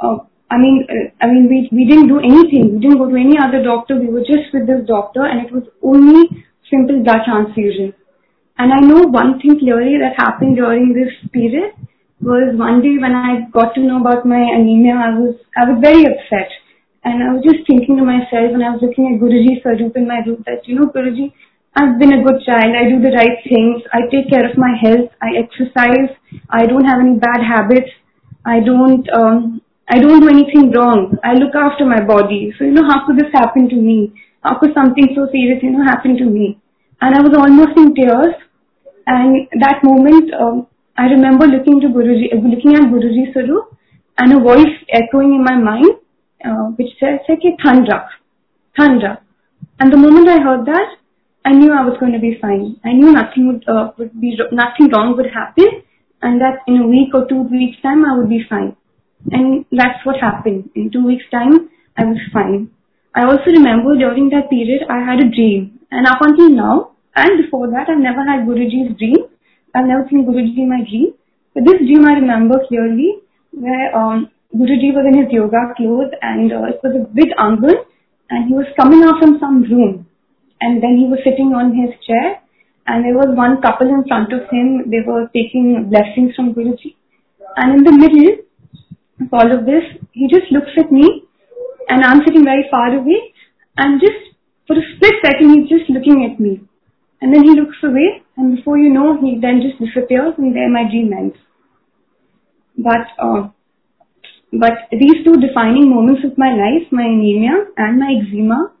uh, 0.00 0.18
I 0.50 0.56
mean, 0.56 0.86
uh, 0.88 1.10
I 1.20 1.26
mean, 1.26 1.48
we 1.50 1.68
we 1.72 1.84
didn't 1.90 2.08
do 2.08 2.18
anything. 2.20 2.74
We 2.74 2.78
didn't 2.86 2.98
go 2.98 3.08
to 3.10 3.16
any 3.16 3.36
other 3.36 3.62
doctor. 3.62 3.98
We 3.98 4.08
were 4.08 4.24
just 4.24 4.54
with 4.54 4.66
this 4.66 4.86
doctor, 4.86 5.26
and 5.26 5.44
it 5.44 5.52
was 5.52 5.64
only 5.82 6.46
simple 6.70 7.02
blood 7.02 7.26
transfusion. 7.26 7.92
And 8.58 8.72
I 8.72 8.80
know 8.80 9.06
one 9.06 9.38
thing 9.40 9.58
clearly 9.58 9.98
that 10.02 10.18
happened 10.18 10.56
during 10.56 10.92
this 10.92 11.14
period 11.30 11.78
was 12.20 12.58
one 12.58 12.82
day 12.82 12.98
when 12.98 13.14
I 13.14 13.46
got 13.54 13.74
to 13.74 13.80
know 13.80 14.00
about 14.00 14.26
my 14.26 14.42
anemia, 14.42 14.98
I 14.98 15.14
was 15.14 15.38
I 15.56 15.70
was 15.70 15.78
very 15.78 16.02
upset. 16.02 16.50
And 17.04 17.22
I 17.22 17.32
was 17.32 17.46
just 17.46 17.62
thinking 17.70 17.96
to 17.96 18.04
myself 18.04 18.50
when 18.50 18.66
I 18.66 18.74
was 18.74 18.82
looking 18.82 19.06
at 19.14 19.22
Guruji 19.22 19.62
Sarup 19.62 19.94
in 19.94 20.10
my 20.10 20.18
room 20.26 20.42
that, 20.50 20.66
you 20.66 20.74
know, 20.74 20.90
Guruji, 20.90 21.30
I've 21.78 21.98
been 22.02 22.12
a 22.12 22.24
good 22.26 22.42
child. 22.42 22.74
I 22.74 22.90
do 22.90 22.98
the 22.98 23.14
right 23.14 23.38
things. 23.46 23.86
I 23.94 24.10
take 24.10 24.26
care 24.26 24.42
of 24.42 24.58
my 24.58 24.74
health. 24.82 25.14
I 25.22 25.38
exercise. 25.38 26.10
I 26.50 26.66
don't 26.66 26.84
have 26.84 26.98
any 26.98 27.14
bad 27.14 27.38
habits. 27.38 27.94
I 28.44 28.58
don't, 28.58 29.06
um, 29.14 29.62
I 29.88 30.02
don't 30.02 30.20
do 30.20 30.28
anything 30.28 30.74
wrong. 30.74 31.16
I 31.22 31.38
look 31.38 31.54
after 31.54 31.86
my 31.86 32.02
body. 32.02 32.52
So, 32.58 32.66
you 32.66 32.74
know, 32.74 32.90
how 32.90 33.06
could 33.06 33.16
this 33.16 33.30
happen 33.32 33.70
to 33.70 33.78
me? 33.78 34.12
How 34.42 34.58
could 34.58 34.74
something 34.74 35.14
so 35.14 35.30
serious, 35.30 35.62
you 35.62 35.70
know, 35.70 35.86
happen 35.86 36.18
to 36.18 36.26
me? 36.26 36.58
And 37.00 37.14
I 37.14 37.22
was 37.22 37.32
almost 37.38 37.78
in 37.78 37.94
tears 37.94 38.34
and 39.08 39.48
that 39.60 39.82
moment, 39.82 40.34
um, 40.34 40.66
I 40.98 41.04
remember 41.04 41.46
looking 41.46 41.80
to 41.80 41.88
Guruji, 41.88 42.28
uh, 42.34 42.40
looking 42.54 42.74
at 42.74 42.90
Guruji 42.92 43.32
Sarup, 43.34 43.74
and 44.18 44.34
a 44.34 44.40
voice 44.40 44.74
echoing 44.92 45.32
in 45.32 45.44
my 45.44 45.56
mind, 45.56 45.92
uh, 46.44 46.66
which 46.76 46.92
said, 47.00 47.20
"Say 47.26 47.56
Thandra, 47.62 48.00
Thandra." 48.76 49.20
And 49.80 49.92
the 49.92 49.96
moment 49.96 50.28
I 50.28 50.40
heard 50.46 50.66
that, 50.66 50.96
I 51.44 51.52
knew 51.52 51.72
I 51.72 51.84
was 51.88 51.96
going 52.00 52.12
to 52.12 52.18
be 52.18 52.34
fine. 52.42 52.76
I 52.84 52.92
knew 52.92 53.12
nothing 53.12 53.46
would, 53.48 53.64
uh, 53.76 53.92
would 53.96 54.20
be 54.20 54.36
nothing 54.52 54.90
wrong 54.94 55.16
would 55.16 55.30
happen, 55.38 55.82
and 56.20 56.40
that 56.42 56.60
in 56.66 56.82
a 56.82 56.86
week 56.86 57.14
or 57.14 57.24
two 57.32 57.42
weeks 57.54 57.80
time 57.80 58.04
I 58.04 58.16
would 58.18 58.28
be 58.28 58.42
fine. 58.50 58.76
And 59.30 59.64
that's 59.72 60.04
what 60.04 60.20
happened. 60.20 60.70
In 60.74 60.90
two 60.90 61.04
weeks 61.06 61.24
time, 61.30 61.70
I 61.96 62.04
was 62.04 62.20
fine. 62.32 62.70
I 63.14 63.24
also 63.24 63.56
remember 63.58 63.96
during 63.96 64.28
that 64.36 64.50
period 64.50 64.86
I 64.90 65.00
had 65.10 65.26
a 65.26 65.30
dream, 65.30 65.80
and 65.90 66.06
up 66.06 66.20
until 66.20 66.50
now, 66.50 66.76
and 67.24 67.42
before 67.42 67.68
that, 67.70 67.88
I've 67.88 67.98
never 67.98 68.22
had 68.24 68.46
Guruji's 68.46 68.96
dream. 68.98 69.28
I've 69.74 69.86
never 69.86 70.06
seen 70.10 70.26
Guruji 70.26 70.58
in 70.58 70.68
my 70.68 70.82
dream. 70.88 71.14
But 71.54 71.64
this 71.64 71.78
dream 71.78 72.04
I 72.06 72.14
remember 72.14 72.60
clearly, 72.68 73.18
where 73.52 73.96
um, 73.96 74.30
Guruji 74.54 74.94
was 74.96 75.04
in 75.06 75.18
his 75.18 75.32
yoga 75.32 75.74
clothes 75.76 76.12
and 76.22 76.52
uh, 76.52 76.72
it 76.72 76.80
was 76.82 76.96
a 76.96 77.04
big 77.12 77.28
angle 77.38 77.74
and 78.30 78.48
he 78.48 78.54
was 78.54 78.66
coming 78.80 79.02
out 79.04 79.20
from 79.20 79.38
some 79.40 79.62
room. 79.62 80.06
And 80.60 80.82
then 80.82 80.96
he 80.96 81.06
was 81.06 81.20
sitting 81.24 81.54
on 81.54 81.76
his 81.76 81.92
chair 82.06 82.40
and 82.86 83.04
there 83.04 83.14
was 83.14 83.36
one 83.36 83.60
couple 83.60 83.88
in 83.88 84.04
front 84.08 84.32
of 84.32 84.48
him. 84.50 84.88
They 84.90 85.04
were 85.04 85.28
taking 85.36 85.90
blessings 85.90 86.34
from 86.34 86.54
Guruji. 86.54 86.96
And 87.56 87.78
in 87.78 87.82
the 87.84 87.92
middle 87.92 88.44
of 89.20 89.28
all 89.32 89.52
of 89.52 89.66
this, 89.66 89.84
he 90.12 90.28
just 90.28 90.50
looks 90.50 90.72
at 90.78 90.90
me 90.90 91.28
and 91.88 92.04
I'm 92.04 92.24
sitting 92.24 92.44
very 92.44 92.64
far 92.70 92.94
away 92.94 93.34
and 93.76 94.00
just 94.00 94.36
for 94.66 94.76
a 94.76 94.84
split 94.96 95.14
second 95.24 95.54
he's 95.54 95.68
just 95.68 95.90
looking 95.90 96.24
at 96.24 96.40
me. 96.40 96.60
And 97.20 97.34
then 97.34 97.42
he 97.42 97.50
looks 97.50 97.76
away, 97.82 98.22
and 98.36 98.56
before 98.56 98.78
you 98.78 98.90
know, 98.90 99.18
he 99.20 99.38
then 99.40 99.60
just 99.60 99.78
disappears, 99.82 100.34
and 100.38 100.54
there 100.54 100.70
my 100.70 100.84
dream 100.88 101.12
ends. 101.12 101.36
But 102.76 103.06
uh, 103.18 103.48
but 104.52 104.86
these 104.92 105.24
two 105.24 105.36
defining 105.36 105.90
moments 105.90 106.22
of 106.24 106.38
my 106.38 106.54
life, 106.54 106.86
my 106.92 107.02
anemia 107.04 107.66
and 107.76 107.98
my 107.98 108.14
eczema, 108.22 108.72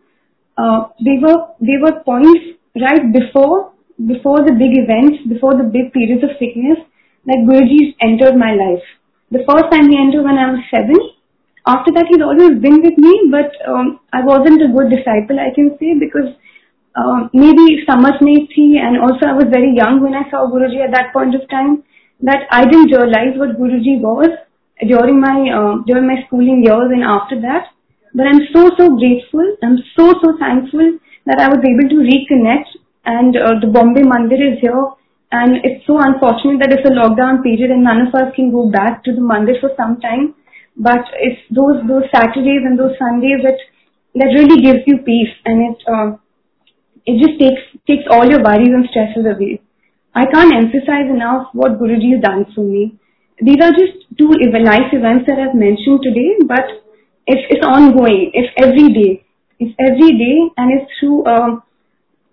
uh, 0.56 0.88
they 1.04 1.18
were 1.20 1.50
they 1.60 1.76
were 1.82 2.00
points 2.04 2.56
right 2.80 3.12
before 3.12 3.72
before 4.06 4.38
the 4.46 4.54
big 4.54 4.78
events, 4.78 5.26
before 5.28 5.58
the 5.58 5.64
big 5.66 5.92
periods 5.92 6.22
of 6.22 6.30
sickness 6.38 6.78
that 7.26 7.42
Guruji 7.42 7.96
entered 8.00 8.36
my 8.38 8.54
life. 8.54 8.86
The 9.30 9.44
first 9.44 9.68
time 9.70 9.90
he 9.90 9.98
entered 9.98 10.24
when 10.24 10.38
I 10.38 10.52
was 10.52 10.62
seven. 10.70 10.96
After 11.66 11.92
that, 11.92 12.06
he's 12.08 12.22
always 12.22 12.56
been 12.62 12.80
with 12.80 12.96
me, 12.96 13.28
but 13.30 13.52
um, 13.68 14.00
I 14.12 14.24
wasn't 14.24 14.62
a 14.62 14.72
good 14.72 14.88
disciple, 14.88 15.36
I 15.36 15.52
can 15.52 15.76
say, 15.76 15.92
because 16.00 16.32
uh, 16.98 17.28
maybe 17.32 17.64
samajh 17.88 18.20
nahi 18.28 18.44
thi 18.54 18.66
and 18.86 19.00
also 19.06 19.26
I 19.30 19.34
was 19.40 19.48
very 19.54 19.72
young 19.78 20.02
when 20.02 20.14
I 20.14 20.24
saw 20.30 20.46
Guruji 20.52 20.84
at 20.86 20.92
that 20.96 21.12
point 21.12 21.34
of 21.38 21.48
time 21.54 21.82
that 22.28 22.46
I 22.50 22.64
didn't 22.64 22.94
realize 22.98 23.38
what 23.40 23.58
Guruji 23.58 24.00
was 24.00 24.30
during 24.86 25.20
my 25.20 25.36
uh, 25.58 25.74
during 25.86 26.06
my 26.06 26.18
schooling 26.26 26.64
years 26.64 26.94
and 26.96 27.04
after 27.04 27.40
that. 27.46 27.70
But 28.14 28.26
I'm 28.26 28.42
so 28.52 28.70
so 28.76 28.88
grateful. 28.96 29.46
I'm 29.62 29.78
so 29.96 30.12
so 30.22 30.36
thankful 30.40 30.98
that 31.26 31.40
I 31.40 31.48
was 31.48 31.64
able 31.72 31.88
to 31.94 32.04
reconnect. 32.10 32.76
And 33.04 33.36
uh, 33.36 33.54
the 33.60 33.68
Bombay 33.74 34.02
Mandir 34.02 34.40
is 34.46 34.58
here, 34.60 34.84
and 35.32 35.64
it's 35.64 35.86
so 35.86 35.98
unfortunate 35.98 36.60
that 36.60 36.72
it's 36.72 36.88
a 36.88 36.92
lockdown 36.92 37.42
period 37.42 37.70
and 37.70 37.82
none 37.82 38.02
of 38.06 38.14
us 38.14 38.34
can 38.36 38.50
go 38.50 38.68
back 38.70 39.02
to 39.04 39.12
the 39.12 39.24
Mandir 39.30 39.60
for 39.60 39.70
some 39.76 39.98
time. 40.00 40.34
But 40.76 41.04
it's 41.14 41.40
those 41.50 41.80
those 41.88 42.04
Saturdays 42.14 42.66
and 42.70 42.78
those 42.78 42.98
Sundays 42.98 43.44
that 43.44 43.58
that 44.20 44.34
really 44.38 44.60
gives 44.62 44.84
you 44.86 44.98
peace, 45.06 45.34
and 45.44 45.68
it 45.68 45.78
uh, 45.86 46.16
it 47.08 47.16
just 47.24 47.38
takes 47.40 47.62
takes 47.90 48.06
all 48.10 48.26
your 48.28 48.42
worries 48.44 48.74
and 48.78 48.88
stresses 48.90 49.24
away. 49.24 49.60
I 50.14 50.24
can't 50.26 50.54
emphasize 50.54 51.08
enough 51.08 51.48
what 51.52 51.78
Guruji 51.80 52.12
has 52.14 52.22
done 52.22 52.44
for 52.54 52.64
me. 52.64 52.98
These 53.40 53.62
are 53.62 53.72
just 53.72 54.04
two 54.18 54.28
life 54.66 54.92
events 54.92 55.24
that 55.28 55.38
I've 55.38 55.54
mentioned 55.54 56.02
today, 56.02 56.30
but 56.52 56.66
it's 57.26 57.46
it's 57.54 57.64
ongoing. 57.64 58.30
It's 58.34 58.52
every 58.56 58.92
day. 58.98 59.24
It's 59.60 59.74
every 59.78 60.10
day, 60.18 60.36
and 60.56 60.74
it's 60.76 60.90
through 60.98 61.22
uh, 61.24 61.60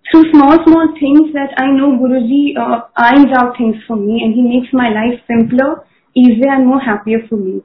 through 0.10 0.25
small 0.32 0.58
small 0.65 0.91
things 1.00 1.32
that 1.38 1.55
I 1.58 1.70
know 1.77 1.94
Guruji 2.01 2.58
uh, 2.65 2.82
irons 2.96 3.32
out 3.38 3.58
things 3.58 3.77
for 3.88 3.96
me, 3.96 4.20
and 4.24 4.34
he 4.34 4.41
makes 4.41 4.74
my 4.74 4.89
life 4.98 5.22
simpler, 5.32 5.86
easier, 6.15 6.51
and 6.58 6.67
more 6.67 6.79
happier 6.79 7.24
for 7.29 7.38
me. 7.38 7.62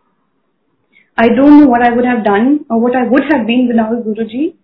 I 1.16 1.28
don't 1.28 1.60
know 1.60 1.66
what 1.66 1.82
I 1.82 1.92
would 1.94 2.06
have 2.06 2.24
done 2.24 2.64
or 2.70 2.80
what 2.80 2.96
I 2.96 3.04
would 3.08 3.24
have 3.32 3.46
been 3.46 3.68
without 3.68 4.04
Guruji. 4.06 4.54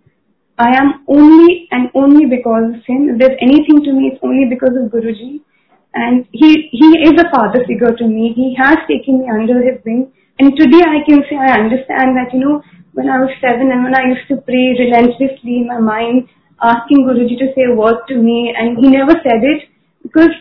I 0.58 0.72
am 0.72 1.04
only 1.06 1.68
and 1.70 1.90
only 1.94 2.24
because 2.24 2.72
of 2.72 2.80
him. 2.88 3.12
If 3.12 3.18
there's 3.20 3.36
anything 3.44 3.84
to 3.84 3.92
me, 3.92 4.08
it's 4.12 4.22
only 4.24 4.48
because 4.48 4.72
of 4.72 4.88
Guruji. 4.88 5.44
And 5.92 6.24
he, 6.32 6.68
he 6.72 6.88
is 7.04 7.12
a 7.20 7.28
father 7.28 7.60
figure 7.68 7.92
to 7.92 8.06
me. 8.08 8.32
He 8.32 8.56
has 8.56 8.76
taken 8.88 9.20
me 9.20 9.28
under 9.28 9.60
his 9.60 9.84
wing. 9.84 10.12
And 10.38 10.56
today 10.56 10.80
I 10.80 11.04
can 11.04 11.24
say 11.28 11.36
I 11.36 11.60
understand 11.60 12.16
that, 12.16 12.32
you 12.32 12.40
know, 12.40 12.62
when 12.92 13.08
I 13.08 13.20
was 13.20 13.32
seven 13.40 13.68
and 13.68 13.84
when 13.84 13.96
I 13.96 14.08
used 14.08 14.28
to 14.28 14.40
pray 14.40 14.76
relentlessly 14.80 15.60
in 15.60 15.68
my 15.68 15.80
mind, 15.80 16.28
asking 16.60 17.04
Guruji 17.04 17.36
to 17.36 17.52
say 17.52 17.68
a 17.68 17.76
word 17.76 18.00
to 18.08 18.16
me, 18.16 18.52
and 18.56 18.80
he 18.80 18.88
never 18.88 19.12
said 19.20 19.44
it 19.44 19.68
because 20.02 20.32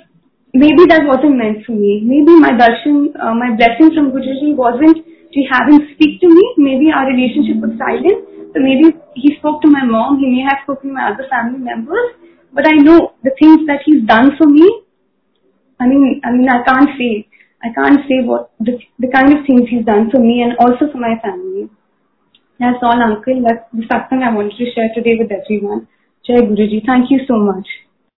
maybe 0.54 0.88
that 0.88 1.04
wasn't 1.04 1.36
meant 1.36 1.66
for 1.68 1.76
me. 1.76 2.00
Maybe 2.04 2.32
my 2.40 2.56
darshan, 2.56 3.12
uh, 3.20 3.36
my 3.36 3.52
blessing 3.60 3.92
from 3.92 4.16
Guruji 4.16 4.56
wasn't 4.56 5.04
to 5.04 5.40
have 5.52 5.68
him 5.68 5.92
speak 5.96 6.24
to 6.24 6.28
me. 6.32 6.44
Maybe 6.56 6.88
our 6.96 7.08
relationship 7.08 7.60
was 7.60 7.76
silent 7.76 8.35
so 8.56 8.64
maybe 8.64 8.96
he 9.16 9.36
spoke 9.38 9.62
to 9.62 9.68
my 9.68 9.84
mom, 9.84 10.18
he 10.18 10.32
may 10.32 10.48
have 10.48 10.64
spoken 10.64 10.90
to 10.90 10.96
my 10.96 11.12
other 11.12 11.28
family 11.30 11.60
members, 11.60 12.16
but 12.54 12.64
I 12.66 12.80
know 12.80 13.12
the 13.22 13.36
things 13.38 13.68
that 13.68 13.84
he's 13.84 14.08
done 14.08 14.32
for 14.40 14.48
me. 14.48 14.64
I 15.78 15.88
mean, 15.88 16.22
I 16.24 16.32
mean, 16.32 16.48
I 16.48 16.64
can't 16.64 16.88
say, 16.96 17.28
I 17.60 17.76
can't 17.76 18.00
say 18.08 18.24
what 18.24 18.56
the, 18.64 18.80
the 18.98 19.12
kind 19.12 19.36
of 19.36 19.44
things 19.46 19.68
he's 19.68 19.84
done 19.84 20.08
for 20.10 20.24
me 20.24 20.40
and 20.42 20.56
also 20.64 20.88
for 20.88 20.98
my 20.98 21.20
family. 21.20 21.68
That's 22.58 22.80
all, 22.82 22.96
Uncle. 22.96 23.44
That's 23.44 23.68
the 23.76 23.84
satsang 23.92 24.24
I 24.24 24.34
wanted 24.34 24.56
to 24.56 24.72
share 24.72 24.88
today 24.96 25.20
with 25.20 25.36
everyone. 25.36 25.90
Jai 26.26 26.40
Guruji. 26.48 26.80
Thank 26.88 27.12
you 27.12 27.20
so 27.28 27.36
much. 27.36 27.68